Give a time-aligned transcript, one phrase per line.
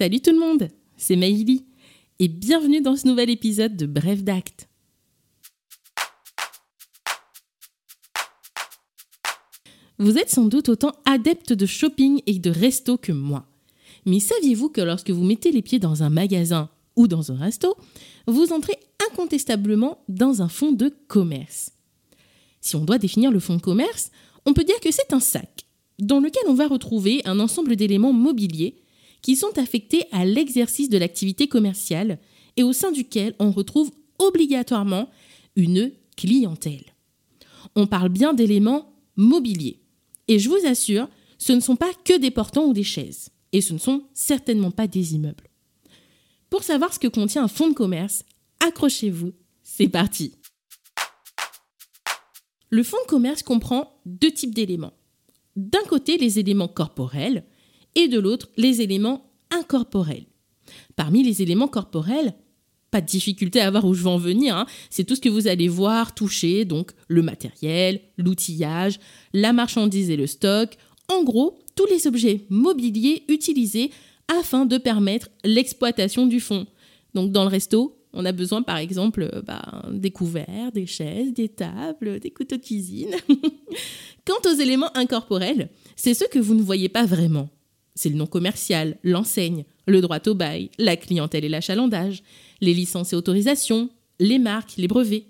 [0.00, 1.66] Salut tout le monde, c'est Maïli
[2.20, 4.66] et bienvenue dans ce nouvel épisode de Bref d'acte.
[9.98, 13.44] Vous êtes sans doute autant adepte de shopping et de resto que moi.
[14.06, 17.76] Mais saviez-vous que lorsque vous mettez les pieds dans un magasin ou dans un resto,
[18.26, 18.78] vous entrez
[19.10, 21.72] incontestablement dans un fonds de commerce?
[22.62, 24.10] Si on doit définir le fonds de commerce,
[24.46, 25.66] on peut dire que c'est un sac
[25.98, 28.79] dans lequel on va retrouver un ensemble d'éléments mobiliers
[29.22, 32.18] qui sont affectés à l'exercice de l'activité commerciale
[32.56, 35.10] et au sein duquel on retrouve obligatoirement
[35.56, 36.94] une clientèle.
[37.76, 39.80] On parle bien d'éléments mobiliers.
[40.28, 43.30] Et je vous assure, ce ne sont pas que des portants ou des chaises.
[43.52, 45.48] Et ce ne sont certainement pas des immeubles.
[46.50, 48.24] Pour savoir ce que contient un fonds de commerce,
[48.60, 50.32] accrochez-vous, c'est parti.
[52.68, 54.92] Le fonds de commerce comprend deux types d'éléments.
[55.56, 57.44] D'un côté, les éléments corporels,
[57.94, 60.26] et de l'autre les éléments incorporels.
[60.96, 62.34] Parmi les éléments corporels,
[62.90, 64.66] pas de difficulté à voir où je veux en venir, hein.
[64.90, 68.98] c'est tout ce que vous allez voir, toucher, donc le matériel, l'outillage,
[69.32, 70.76] la marchandise et le stock,
[71.08, 73.90] en gros, tous les objets mobiliers utilisés
[74.28, 76.66] afin de permettre l'exploitation du fond.
[77.14, 81.32] Donc dans le resto, on a besoin par exemple euh, bah, des couverts, des chaises,
[81.32, 83.14] des tables, des couteaux de cuisine.
[84.26, 87.48] Quant aux éléments incorporels, c'est ceux que vous ne voyez pas vraiment.
[88.00, 92.22] C'est le nom commercial, l'enseigne, le droit au bail, la clientèle et l'achalandage,
[92.62, 95.26] les licences et autorisations, les marques, les brevets.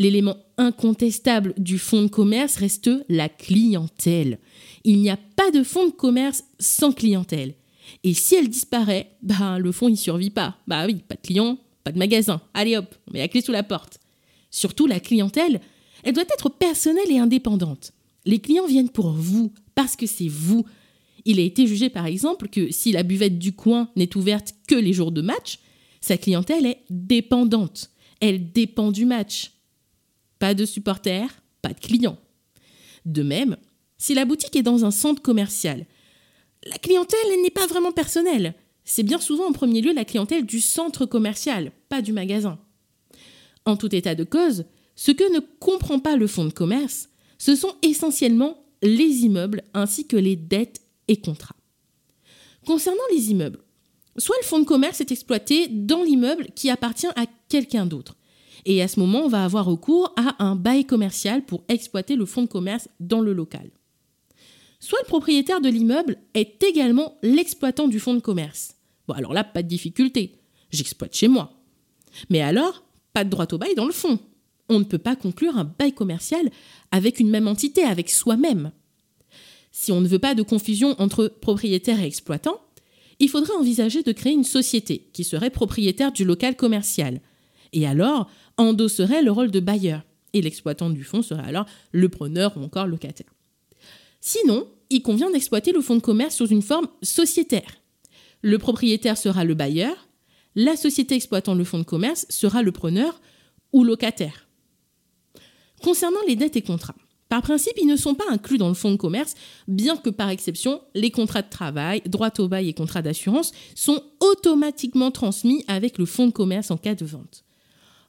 [0.00, 4.40] L'élément incontestable du fonds de commerce reste la clientèle.
[4.82, 7.54] Il n'y a pas de fonds de commerce sans clientèle.
[8.02, 10.56] Et si elle disparaît, bah, le fonds n'y survit pas.
[10.66, 12.40] Bah oui, pas de clients, pas de magasin.
[12.54, 14.00] Allez hop, on met la clé sous la porte.
[14.50, 15.60] Surtout la clientèle,
[16.02, 17.92] elle doit être personnelle et indépendante.
[18.26, 20.64] Les clients viennent pour vous, parce que c'est vous,
[21.24, 24.74] il a été jugé par exemple que si la buvette du coin n'est ouverte que
[24.74, 25.58] les jours de match,
[26.00, 27.90] sa clientèle est dépendante.
[28.20, 29.52] Elle dépend du match.
[30.38, 32.18] Pas de supporters, pas de clients.
[33.06, 33.56] De même,
[33.96, 35.86] si la boutique est dans un centre commercial,
[36.66, 38.54] la clientèle n'est pas vraiment personnelle.
[38.84, 42.58] C'est bien souvent en premier lieu la clientèle du centre commercial, pas du magasin.
[43.64, 47.56] En tout état de cause, ce que ne comprend pas le fonds de commerce, ce
[47.56, 51.20] sont essentiellement les immeubles ainsi que les dettes et.
[52.66, 53.60] Concernant les immeubles,
[54.16, 58.16] soit le fonds de commerce est exploité dans l'immeuble qui appartient à quelqu'un d'autre.
[58.64, 62.24] Et à ce moment, on va avoir recours à un bail commercial pour exploiter le
[62.24, 63.70] fonds de commerce dans le local.
[64.80, 68.76] Soit le propriétaire de l'immeuble est également l'exploitant du fonds de commerce.
[69.06, 70.40] Bon, alors là, pas de difficulté.
[70.70, 71.52] J'exploite chez moi.
[72.30, 74.18] Mais alors, pas de droit au bail dans le fonds.
[74.68, 76.50] On ne peut pas conclure un bail commercial
[76.90, 78.72] avec une même entité, avec soi-même
[79.76, 82.60] si on ne veut pas de confusion entre propriétaire et exploitant,
[83.18, 87.20] il faudrait envisager de créer une société qui serait propriétaire du local commercial,
[87.72, 92.56] et alors endosserait le rôle de bailleur, et l'exploitant du fonds serait alors le preneur
[92.56, 93.34] ou encore locataire.
[94.20, 97.80] Sinon, il convient d'exploiter le fonds de commerce sous une forme sociétaire.
[98.42, 100.08] Le propriétaire sera le bailleur,
[100.54, 103.20] la société exploitant le fonds de commerce sera le preneur
[103.72, 104.46] ou locataire.
[105.82, 106.94] Concernant les dettes et contrats,
[107.28, 109.34] par principe, ils ne sont pas inclus dans le fonds de commerce,
[109.66, 114.02] bien que par exception, les contrats de travail, droit au bail et contrats d'assurance sont
[114.20, 117.44] automatiquement transmis avec le fonds de commerce en cas de vente.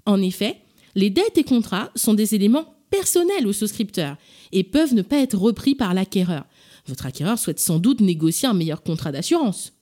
[0.06, 0.58] En effet,
[0.96, 4.18] les dettes et contrats sont des éléments personnels au souscripteur
[4.52, 6.46] et peuvent ne pas être repris par l'acquéreur.
[6.88, 9.74] Votre acquéreur souhaite sans doute négocier un meilleur contrat d'assurance.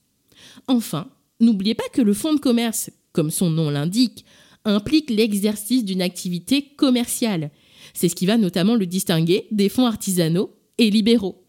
[0.68, 1.08] Enfin,
[1.40, 4.24] n'oubliez pas que le fonds de commerce, comme son nom l'indique,
[4.64, 7.50] implique l'exercice d'une activité commerciale
[7.92, 11.44] c'est ce qui va notamment le distinguer des fonds artisanaux et libéraux.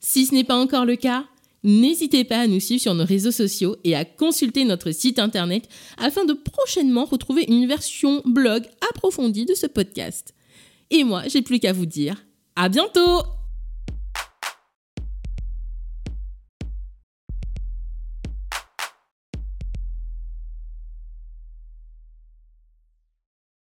[0.00, 1.26] Si ce n'est pas encore le cas,
[1.64, 5.68] n'hésitez pas à nous suivre sur nos réseaux sociaux et à consulter notre site internet
[5.98, 10.34] afin de prochainement retrouver une version blog approfondie de ce podcast.
[10.90, 12.24] Et moi, j'ai plus qu'à vous dire
[12.56, 13.22] à bientôt